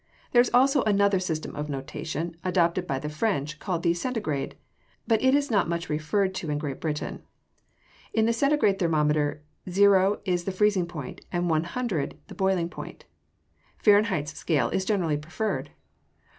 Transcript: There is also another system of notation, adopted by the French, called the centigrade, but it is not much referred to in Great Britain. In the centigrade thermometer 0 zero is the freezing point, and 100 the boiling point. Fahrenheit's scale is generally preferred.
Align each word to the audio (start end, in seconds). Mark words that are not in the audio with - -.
There 0.31 0.41
is 0.41 0.49
also 0.51 0.81
another 0.85 1.19
system 1.19 1.55
of 1.55 1.69
notation, 1.69 2.35
adopted 2.43 2.87
by 2.87 2.97
the 2.97 3.07
French, 3.07 3.59
called 3.59 3.83
the 3.83 3.93
centigrade, 3.93 4.55
but 5.05 5.21
it 5.21 5.35
is 5.35 5.51
not 5.51 5.69
much 5.69 5.89
referred 5.91 6.33
to 6.33 6.49
in 6.49 6.57
Great 6.57 6.81
Britain. 6.81 7.21
In 8.11 8.25
the 8.25 8.33
centigrade 8.33 8.79
thermometer 8.79 9.43
0 9.69 9.69
zero 9.69 10.21
is 10.25 10.45
the 10.45 10.51
freezing 10.51 10.87
point, 10.87 11.21
and 11.31 11.51
100 11.51 12.17
the 12.29 12.33
boiling 12.33 12.67
point. 12.67 13.05
Fahrenheit's 13.77 14.33
scale 14.33 14.69
is 14.71 14.85
generally 14.85 15.17
preferred. 15.17 15.69